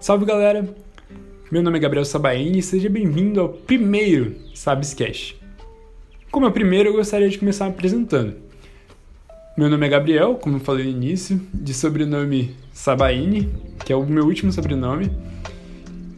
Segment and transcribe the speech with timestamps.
[0.00, 0.66] Salve galera!
[1.52, 5.38] Meu nome é Gabriel Sabaini e seja bem-vindo ao primeiro Sabescast.
[6.30, 8.34] Como é o primeiro, eu gostaria de começar me apresentando.
[9.58, 13.50] Meu nome é Gabriel, como eu falei no início, de sobrenome Sabaini,
[13.84, 15.12] que é o meu último sobrenome.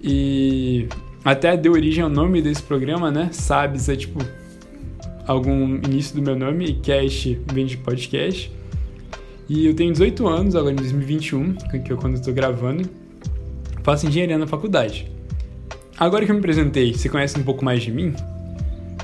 [0.01, 0.87] E
[1.25, 3.31] até deu origem ao nome desse programa, né?
[3.33, 4.21] Sabes é tipo
[5.27, 8.49] algum início do meu nome e cast vem de podcast.
[9.49, 13.02] E eu tenho 18 anos, agora em 2021, que é quando eu tô gravando.
[13.83, 15.11] Faço engenharia na faculdade.
[15.99, 18.15] Agora que eu me apresentei, você conhece um pouco mais de mim?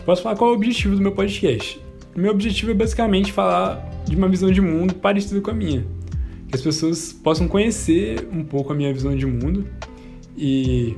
[0.05, 1.80] Posso falar qual é o objetivo do meu podcast.
[2.16, 5.84] Meu objetivo é basicamente falar de uma visão de mundo parecida com a minha.
[6.48, 9.66] Que as pessoas possam conhecer um pouco a minha visão de mundo
[10.36, 10.97] e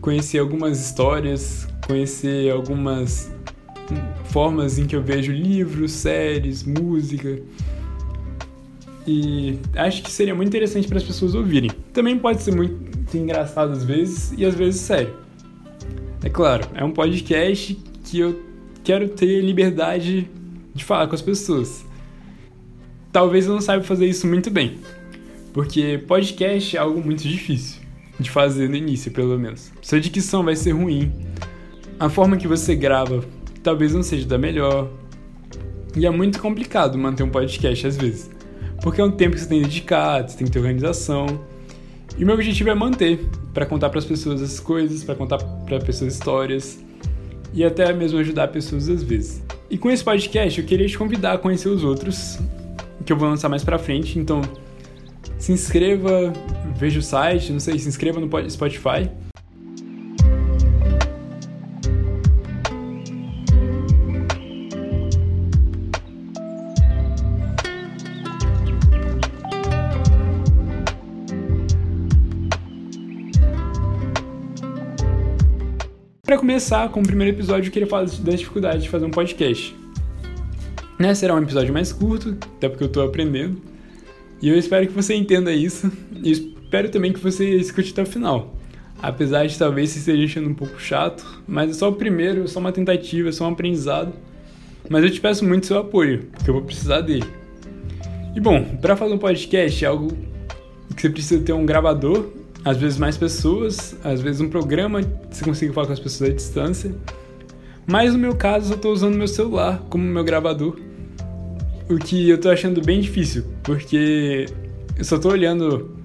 [0.00, 3.32] conhecer algumas histórias, conhecer algumas
[4.24, 7.40] formas em que eu vejo livros, séries, música.
[9.06, 11.70] E acho que seria muito interessante para as pessoas ouvirem.
[11.92, 15.14] Também pode ser muito engraçado às vezes e às vezes sério.
[16.24, 18.42] É claro, é um podcast que eu
[18.82, 20.28] quero ter liberdade
[20.74, 21.84] de falar com as pessoas.
[23.12, 24.78] Talvez eu não saiba fazer isso muito bem,
[25.52, 27.80] porque podcast é algo muito difícil
[28.18, 29.72] de fazer no início, pelo menos.
[29.80, 31.12] Sua dicção vai ser ruim,
[31.98, 33.24] a forma que você grava
[33.62, 34.88] talvez não seja da melhor.
[35.96, 38.35] E é muito complicado manter um podcast às vezes.
[38.82, 41.26] Porque é um tempo que você tem dedicado, você tem que ter organização.
[42.18, 45.78] E meu objetivo é manter, para contar para as pessoas as coisas, para contar para
[45.80, 46.78] pessoas histórias
[47.52, 49.42] e até mesmo ajudar pessoas às vezes.
[49.68, 52.38] E com esse podcast eu queria te convidar a conhecer os outros,
[53.04, 54.18] que eu vou lançar mais para frente.
[54.18, 54.40] Então,
[55.38, 56.32] se inscreva,
[56.76, 59.10] veja o site, não sei, se inscreva no Spotify
[76.26, 79.76] Para começar, com o primeiro episódio, eu queria falar da dificuldade de fazer um podcast.
[80.98, 81.14] Né?
[81.14, 83.62] Será um episódio mais curto, até porque eu estou aprendendo.
[84.42, 85.88] E eu espero que você entenda isso.
[86.20, 88.56] E espero também que você escute até o final.
[89.00, 92.46] Apesar de talvez se esteja achando um pouco chato, mas é só o primeiro, é
[92.48, 94.12] só uma tentativa, é só um aprendizado.
[94.90, 97.26] Mas eu te peço muito seu apoio, porque eu vou precisar dele.
[98.34, 100.08] E bom, para fazer um podcast é algo
[100.96, 102.32] que você precisa ter um gravador
[102.66, 105.00] às vezes mais pessoas, às vezes um programa
[105.30, 106.92] você consegue falar com as pessoas à distância.
[107.86, 110.76] Mas no meu caso, eu estou usando meu celular como meu gravador,
[111.88, 114.46] o que eu estou achando bem difícil, porque
[114.98, 115.96] eu só estou olhando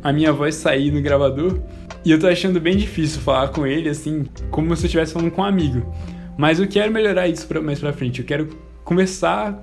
[0.00, 1.58] a minha voz sair no gravador
[2.04, 5.32] e eu estou achando bem difícil falar com ele assim, como se eu estivesse falando
[5.32, 5.84] com um amigo.
[6.38, 8.20] Mas eu quero melhorar isso pra, mais pra frente.
[8.20, 8.50] Eu quero
[8.84, 9.60] conversar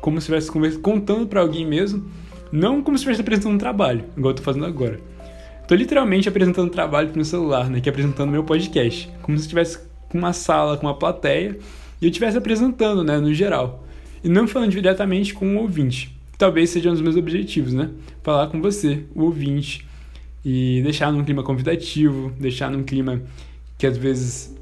[0.00, 2.10] como se estivesse contando para alguém mesmo,
[2.50, 4.98] não como se estivesse apresentando um trabalho, igual eu tô fazendo agora.
[5.70, 7.80] Tô literalmente apresentando trabalho pro meu celular, né?
[7.80, 9.08] Que é apresentando meu podcast.
[9.22, 11.56] Como se estivesse com uma sala, com uma plateia,
[12.02, 13.18] e eu estivesse apresentando, né?
[13.18, 13.86] No geral.
[14.24, 16.12] E não falando diretamente com o ouvinte.
[16.36, 17.88] Talvez seja um dos meus objetivos, né?
[18.20, 19.86] Falar com você, o ouvinte,
[20.44, 23.22] e deixar num clima convidativo, deixar num clima
[23.78, 24.52] que às vezes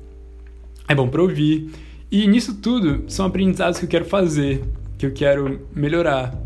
[0.86, 1.70] é bom para ouvir.
[2.12, 4.62] E nisso tudo são aprendizados que eu quero fazer,
[4.98, 6.38] que eu quero melhorar.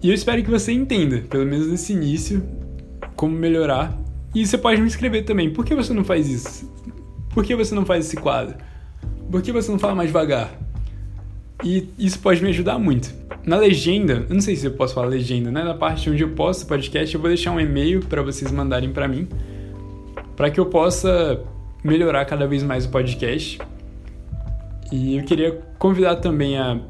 [0.00, 2.59] E eu espero que você entenda, pelo menos nesse início,
[3.20, 3.94] como melhorar.
[4.34, 5.50] E você pode me escrever também.
[5.50, 6.72] Por que você não faz isso?
[7.28, 8.56] Por que você não faz esse quadro?
[9.30, 10.50] Por que você não fala mais devagar?
[11.62, 13.12] E isso pode me ajudar muito.
[13.44, 15.62] Na legenda, eu não sei se eu posso falar legenda, né?
[15.62, 18.90] Na parte onde eu posto o podcast, eu vou deixar um e-mail para vocês mandarem
[18.90, 19.28] para mim,
[20.34, 21.42] para que eu possa
[21.84, 23.60] melhorar cada vez mais o podcast.
[24.90, 26.80] E eu queria convidar também a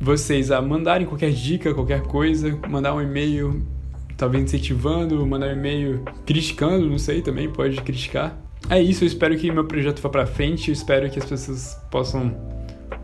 [0.00, 3.77] vocês a mandarem qualquer dica, qualquer coisa, mandar um e-mail
[4.18, 8.36] talvez incentivando, mandar um e-mail criticando, não sei, também pode criticar.
[8.68, 11.80] É isso, eu espero que meu projeto vá para frente, eu espero que as pessoas
[11.90, 12.36] possam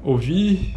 [0.02, 0.75] ouvir,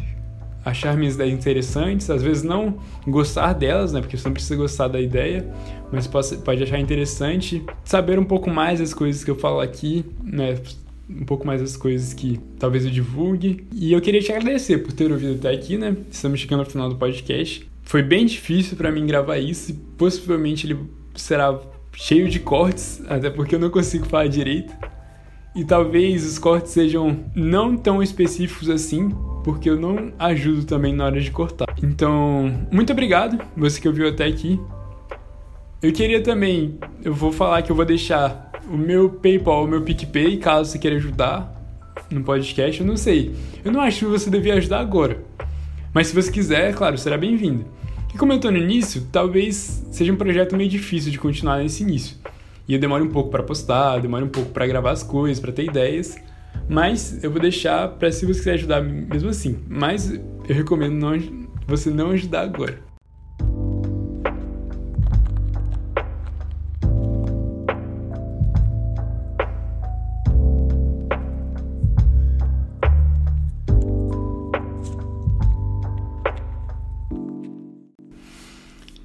[0.64, 2.78] achar minhas ideias interessantes, às vezes não
[3.08, 5.52] gostar delas, né, porque você não precisa gostar da ideia,
[5.92, 10.06] mas pode, pode achar interessante saber um pouco mais das coisas que eu falo aqui,
[10.24, 10.56] né,
[11.10, 13.66] um pouco mais das coisas que talvez eu divulgue.
[13.74, 15.96] E eu queria te agradecer por ter ouvido até aqui, né?
[16.12, 17.66] Estamos chegando ao final do podcast.
[17.88, 20.78] Foi bem difícil para mim gravar isso e possivelmente ele
[21.16, 21.58] será
[21.94, 24.74] cheio de cortes, até porque eu não consigo falar direito.
[25.56, 29.10] E talvez os cortes sejam não tão específicos assim,
[29.42, 31.74] porque eu não ajudo também na hora de cortar.
[31.82, 34.60] Então, muito obrigado, você que ouviu até aqui.
[35.82, 39.82] Eu queria também, eu vou falar que eu vou deixar o meu PayPal, o meu
[39.82, 41.56] PicPay, caso você queira ajudar
[42.12, 43.34] no podcast, eu não sei.
[43.64, 45.26] Eu não acho que você devia ajudar agora.
[45.98, 47.66] Mas se você quiser, claro, será bem-vindo.
[48.14, 51.82] E como eu tô no início, talvez seja um projeto meio difícil de continuar nesse
[51.82, 52.18] início.
[52.68, 55.52] E eu demoro um pouco para postar, demoro um pouco para gravar as coisas, para
[55.52, 56.16] ter ideias.
[56.70, 59.58] Mas eu vou deixar para se você quiser ajudar mesmo assim.
[59.68, 61.18] Mas eu recomendo não,
[61.66, 62.80] você não ajudar agora.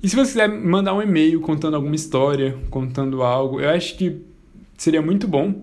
[0.03, 4.21] E se você quiser mandar um e-mail contando alguma história, contando algo, eu acho que
[4.77, 5.55] seria muito bom.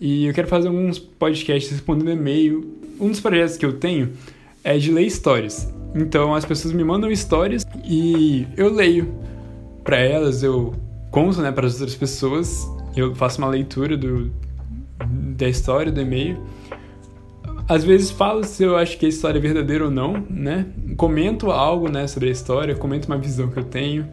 [0.00, 2.76] E eu quero fazer alguns podcasts respondendo e-mail.
[2.98, 4.12] Um dos projetos que eu tenho
[4.64, 5.72] é de ler histórias.
[5.94, 9.14] Então as pessoas me mandam histórias e eu leio
[9.84, 10.74] para elas, eu
[11.12, 14.32] conto, né, para as outras pessoas, eu faço uma leitura do,
[15.36, 16.38] da história do e-mail
[17.68, 20.66] às vezes falo se eu acho que a história é verdadeira ou não, né?
[20.96, 24.06] Comento algo, né, sobre a história, comento uma visão que eu tenho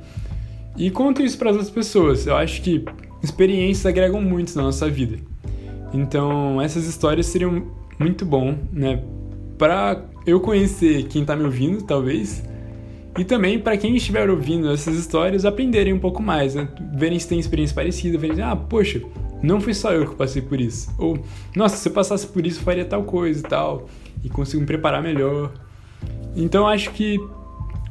[0.76, 2.26] e conto isso para as outras pessoas.
[2.26, 2.84] Eu acho que
[3.22, 5.18] experiências agregam muito na nossa vida.
[5.94, 7.68] Então, essas histórias seriam
[8.00, 9.04] muito bom, né,
[9.58, 12.44] para eu conhecer quem está me ouvindo, talvez,
[13.18, 16.68] e também para quem estiver ouvindo essas histórias aprenderem um pouco mais, né?
[16.96, 19.02] Verem se tem experiência parecida, verem, ah, poxa,
[19.44, 20.90] não fui só eu que passei por isso.
[20.98, 21.20] Ou,
[21.54, 23.90] nossa, se eu passasse por isso, faria tal coisa e tal.
[24.24, 25.52] E consigo me preparar melhor.
[26.34, 27.20] Então acho que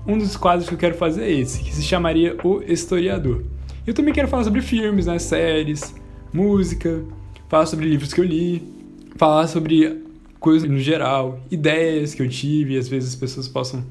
[0.07, 3.45] um dos quadros que eu quero fazer é esse, que se chamaria O Historiador.
[3.87, 5.95] Eu também quero falar sobre filmes, né, séries,
[6.33, 7.05] música,
[7.49, 8.63] falar sobre livros que eu li,
[9.17, 10.03] falar sobre
[10.41, 13.85] coisas no geral, ideias que eu tive, e às vezes as pessoas possam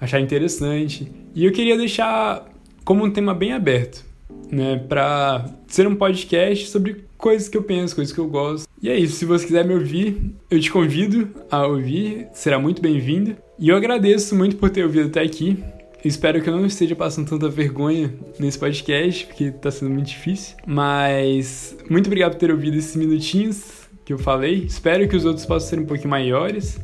[0.00, 1.10] achar interessante.
[1.34, 2.50] E eu queria deixar
[2.84, 4.04] como um tema bem aberto
[4.50, 8.68] né, para ser um podcast sobre coisas que eu penso, coisas que eu gosto.
[8.82, 12.82] E é isso, se você quiser me ouvir, eu te convido a ouvir, será muito
[12.82, 13.36] bem-vindo.
[13.58, 15.62] E eu agradeço muito por ter ouvido até aqui.
[16.04, 20.54] Espero que eu não esteja passando tanta vergonha nesse podcast, porque tá sendo muito difícil.
[20.66, 24.64] Mas muito obrigado por ter ouvido esses minutinhos que eu falei.
[24.64, 26.78] Espero que os outros possam ser um pouquinho maiores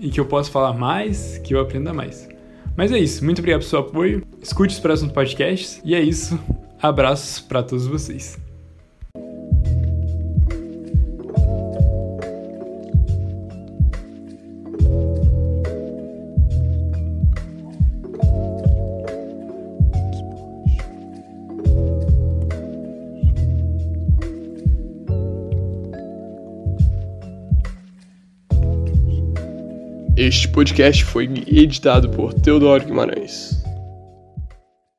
[0.00, 2.26] e que eu possa falar mais, que eu aprenda mais.
[2.76, 4.22] Mas é isso, muito obrigado pelo seu apoio.
[4.42, 5.80] Escute os próximos podcasts.
[5.84, 6.38] E é isso.
[6.84, 8.38] Abraços para todos vocês.
[30.14, 33.63] Este podcast foi editado por Teodoro Guimarães.